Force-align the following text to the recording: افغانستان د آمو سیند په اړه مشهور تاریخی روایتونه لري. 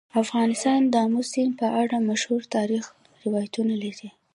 افغانستان 0.23 0.79
د 0.87 0.93
آمو 1.05 1.21
سیند 1.31 1.53
په 1.59 1.67
اړه 1.81 1.97
مشهور 2.09 2.41
تاریخی 2.55 2.93
روایتونه 3.25 3.73
لري. 3.83 4.09